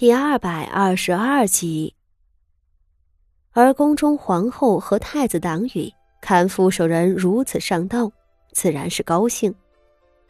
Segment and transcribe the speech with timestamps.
[0.00, 1.94] 第二百二十二集。
[3.50, 5.92] 而宫中皇后和太子党羽
[6.22, 8.10] 看傅守仁如此上道，
[8.50, 9.54] 自然是高兴。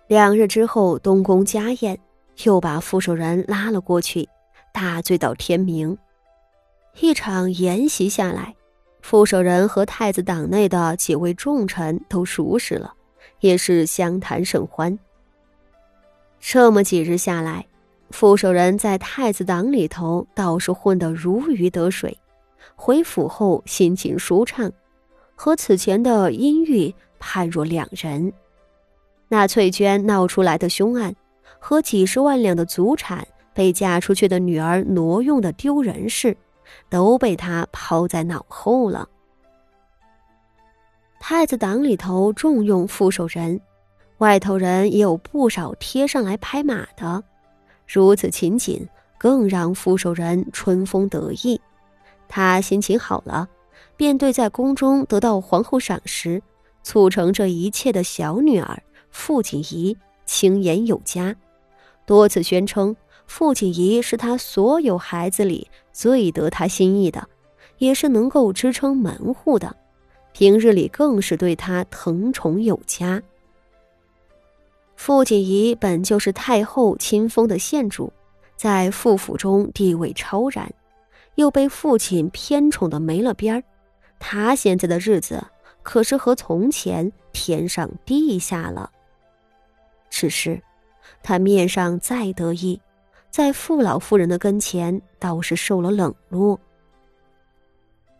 [0.08, 1.96] 两日之后，东宫家宴，
[2.42, 4.28] 又把傅守仁拉了过去，
[4.72, 5.96] 大醉到天明。
[6.98, 8.52] 一场宴席下来，
[9.02, 12.92] 傅守仁和太子党内的几位重臣都熟识了，
[13.38, 14.98] 也是相谈甚欢。
[16.40, 17.64] 这么几日下来。
[18.10, 22.16] 傅守仁在太子党里头倒是混得如鱼得水，
[22.74, 24.70] 回府后心情舒畅，
[25.34, 28.32] 和此前的阴郁判若两人。
[29.28, 31.14] 那翠娟闹出来的凶案，
[31.60, 36.36] 和几十万两的祖产被嫁出去的女儿挪用的丢人事，
[36.88, 39.08] 都被他抛在脑后了。
[41.20, 43.60] 太子党里头重用傅守仁，
[44.18, 47.22] 外头人也有不少贴上来拍马的。
[47.92, 48.86] 如此情景，
[49.18, 51.60] 更让傅守仁春风得意。
[52.28, 53.48] 他心情好了，
[53.96, 56.40] 便对在宫中得到皇后赏识、
[56.84, 61.34] 促成这一切的小女儿傅锦仪轻言有加，
[62.06, 62.94] 多次宣称
[63.26, 67.28] 傅锦仪是他所有孩子里最得他心意的，
[67.78, 69.74] 也是能够支撑门户的。
[70.32, 73.20] 平日里更是对他疼宠有加。
[75.02, 78.12] 傅锦仪本就是太后亲封的县主，
[78.54, 80.70] 在傅府中地位超然，
[81.36, 83.64] 又被父亲偏宠的没了边儿。
[84.18, 85.42] 他现在的日子
[85.82, 88.90] 可是和从前天上地下了。
[90.10, 90.60] 只是，
[91.22, 92.78] 他面上再得意，
[93.30, 96.60] 在傅老夫人的跟前倒是受了冷落。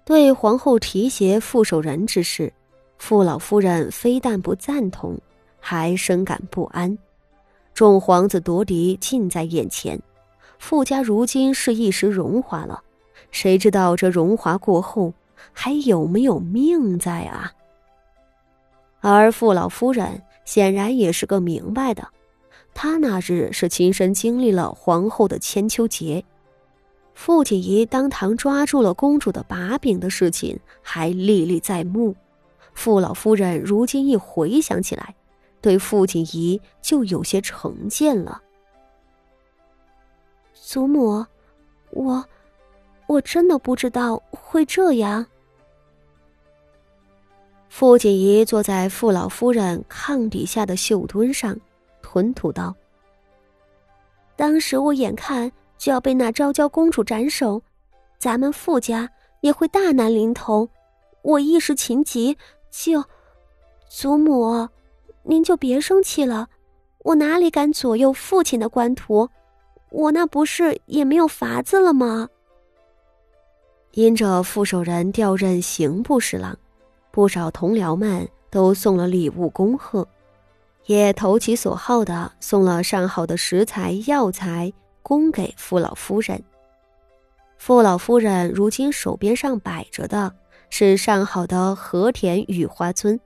[0.07, 2.51] 对皇后提携傅守仁之事，
[2.97, 5.15] 傅老夫人非但不赞同。
[5.61, 6.99] 还深感不安，
[7.75, 10.01] 众皇子夺嫡近在眼前，
[10.59, 12.83] 傅家如今是一时荣华了，
[13.31, 15.13] 谁知道这荣华过后
[15.53, 17.53] 还有没有命在啊？
[19.01, 22.07] 而傅老夫人显然也是个明白的，
[22.75, 26.25] 她那日是亲身经历了皇后的千秋劫，
[27.15, 32.15] 傅锦仪当堂抓住了公主的把柄的事情还历历在目，
[32.75, 35.15] 傅老夫人如今一回想起来。
[35.61, 38.41] 对傅锦仪就有些成见了。
[40.55, 41.25] 祖母，
[41.91, 42.25] 我，
[43.07, 45.27] 我真的不知道会这样。
[47.69, 51.57] 傅锦仪坐在傅老夫人炕底下的绣墩上，
[52.03, 52.75] 吞吐道
[54.37, 57.63] ：“当时我眼看就要被那昭娇公主斩首，
[58.19, 59.09] 咱们傅家
[59.41, 60.69] 也会大难临头，
[61.23, 62.37] 我一时情急，
[62.71, 63.05] 就，
[63.89, 64.69] 祖母。”
[65.23, 66.49] 您就别生气了，
[67.01, 69.29] 我哪里敢左右父亲的官途？
[69.91, 72.29] 我那不是也没有法子了吗？
[73.93, 76.57] 因着傅守仁调任刑部侍郎，
[77.11, 80.07] 不少同僚们都送了礼物恭贺，
[80.87, 84.73] 也投其所好的送了上好的食材药材
[85.03, 86.43] 供给傅老夫人。
[87.59, 90.33] 傅老夫人如今手边上摆着的
[90.71, 93.21] 是上好的和田雨花村。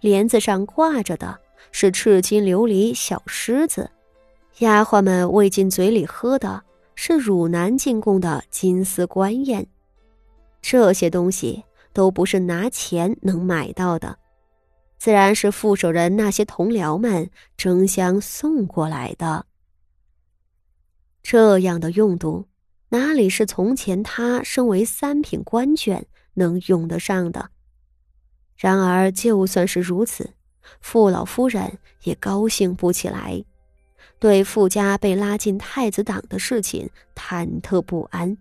[0.00, 1.38] 帘子上挂着的
[1.72, 3.90] 是赤金琉璃小狮子，
[4.58, 6.62] 丫鬟们喂进嘴里喝的
[6.94, 9.66] 是汝南进贡的金丝官燕。
[10.60, 14.18] 这些东西都不是拿钱能买到的，
[14.98, 19.46] 自然是副手人那些同僚们争相送过来的。
[21.22, 22.46] 这样的用度，
[22.88, 26.02] 哪里是从前他身为三品官眷
[26.34, 27.50] 能用得上的？
[28.58, 30.34] 然而，就算是如此，
[30.80, 33.44] 傅老夫人也高兴不起来，
[34.18, 38.36] 对傅家被拉进太子党的事情忐忑不安。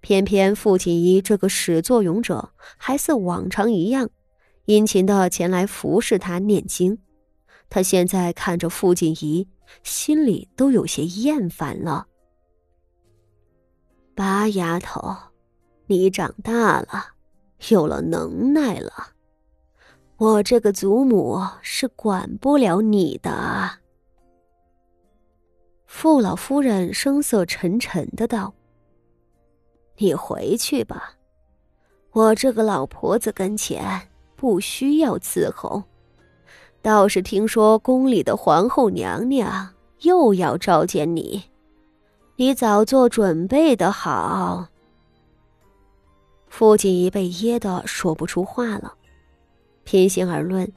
[0.00, 4.08] 偏偏傅锦仪这个始作俑者还似往常一样，
[4.64, 6.98] 殷勤的前来服侍他念经。
[7.68, 9.48] 他现在看着傅锦仪，
[9.82, 12.06] 心里都有些厌烦了。
[14.14, 15.16] 八丫头，
[15.86, 17.14] 你长大了，
[17.70, 18.92] 有了能耐了。
[20.22, 23.68] 我这个祖母是管不了你的。”
[25.84, 28.54] 傅老夫人声色沉沉的道
[29.98, 31.14] ，“你回去吧，
[32.12, 34.00] 我这个老婆子跟前
[34.36, 35.82] 不需要伺候。
[36.80, 41.42] 倒是听说宫里的皇后娘娘又要召见你，
[42.36, 44.68] 你早做准备的好。”
[46.46, 48.94] 傅锦仪被噎得说不出话了。
[49.84, 50.70] 平心而论，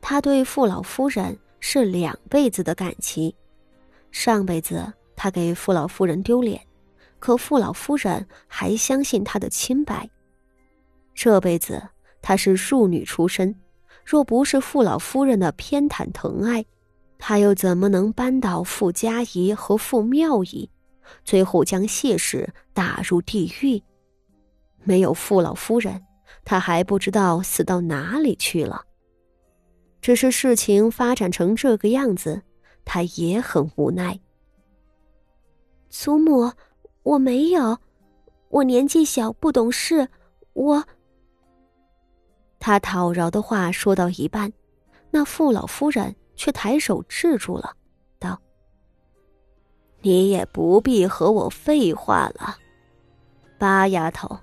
[0.00, 3.32] 他对傅老夫人是两辈子的感情。
[4.10, 6.60] 上辈子他给傅老夫人丢脸，
[7.18, 10.08] 可傅老夫人还相信他的清白。
[11.14, 11.82] 这辈子
[12.22, 13.54] 他是庶女出身，
[14.04, 16.64] 若不是傅老夫人的偏袒疼爱，
[17.18, 20.68] 他又怎么能扳倒傅家仪和傅妙仪，
[21.24, 23.82] 最后将谢氏打入地狱？
[24.82, 26.02] 没有傅老夫人，
[26.44, 28.84] 他还不知道死到哪里去了。
[30.00, 32.42] 只是事情发展成这个样子，
[32.84, 34.18] 他也很无奈。
[35.88, 36.50] 祖母，
[37.02, 37.76] 我没有，
[38.48, 40.08] 我年纪小，不懂事，
[40.54, 40.84] 我。
[42.58, 44.52] 他讨饶的话说到一半，
[45.10, 47.74] 那傅老夫人却抬手制住了，
[48.18, 48.40] 道
[50.00, 52.56] ：“你也不必和我废话了，
[53.58, 54.38] 八丫头，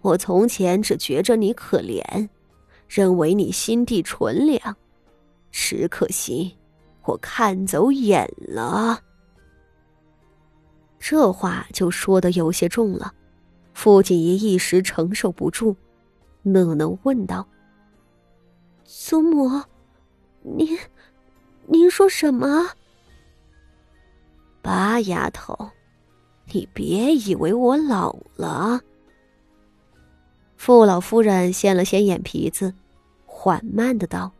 [0.00, 2.28] 我从前只觉着你可怜，
[2.88, 4.76] 认为你心地纯良，
[5.50, 6.56] 只可惜
[7.04, 9.00] 我看走眼了。”
[11.00, 13.12] 这话就说的有些重了，
[13.72, 15.76] 傅锦仪一时承受不住，
[16.42, 17.46] 讷讷问道
[18.84, 19.62] ：“祖母，
[20.42, 20.78] 您，
[21.66, 22.70] 您说什么？”
[24.60, 25.56] 八丫头，
[26.52, 28.80] 你别以为我老了。
[30.58, 32.74] 傅老夫人掀了掀眼皮子，
[33.24, 34.30] 缓慢的道：“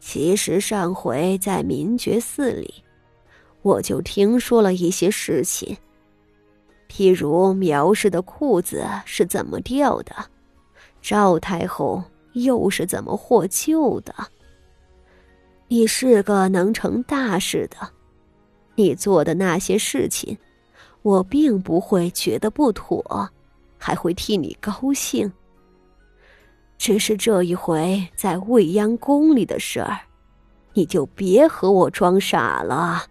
[0.00, 2.82] 其实上回在明觉寺里。”
[3.62, 5.76] 我就听说了一些事情，
[6.88, 10.14] 譬如苗氏的裤子是怎么掉的，
[11.02, 12.02] 赵太后
[12.32, 14.14] 又是怎么获救的。
[15.68, 17.76] 你是个能成大事的，
[18.76, 20.38] 你做的那些事情，
[21.02, 23.28] 我并不会觉得不妥，
[23.78, 25.32] 还会替你高兴。
[26.76, 29.98] 只是这一回在未央宫里的事儿，
[30.74, 33.06] 你就别和我装傻了。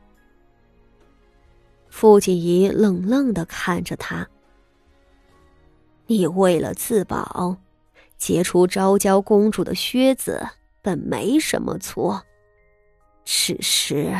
[1.89, 4.27] 傅锦仪冷冷的看着他
[6.07, 7.57] ：“你为了自保，
[8.17, 10.47] 解除昭娇公主的靴子，
[10.81, 12.23] 本没什么错。
[13.25, 14.15] 只是……”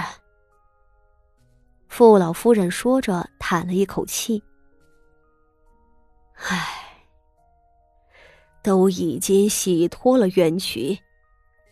[1.88, 4.44] 傅老夫人说着，叹了一口气
[6.38, 7.00] ：“唉，
[8.62, 11.00] 都已经洗脱了冤屈，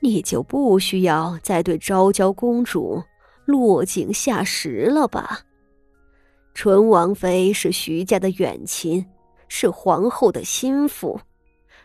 [0.01, 3.03] 你就不需要再对昭娇公主
[3.45, 5.41] 落井下石了吧？”
[6.55, 9.05] 纯王妃是徐家的远亲，
[9.47, 11.19] 是皇后的心腹，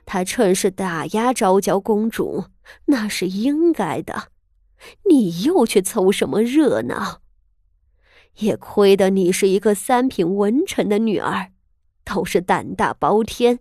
[0.06, 2.44] 她趁势打压昭娇公主，
[2.86, 4.28] 那是应该的。
[5.08, 7.20] 你又去凑什么热闹？
[8.36, 11.50] 也亏得你是一个三品文臣的女儿，
[12.12, 13.60] 倒是胆大包天，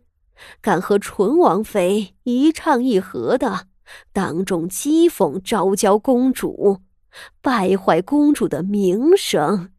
[0.59, 3.67] 敢和纯王妃一唱一和的，
[4.11, 6.81] 当众讥讽昭娇公主，
[7.43, 9.71] 败坏公主的名声。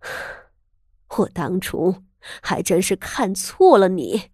[1.18, 1.96] 我当初
[2.40, 4.30] 还真是看错了你，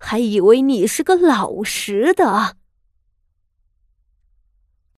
[0.00, 2.56] 还以为你是个老实的。